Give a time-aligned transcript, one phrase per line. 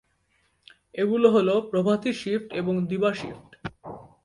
[0.95, 3.49] এগুলো হলো প্রভাতী শিফট এবং দিবা শিফট।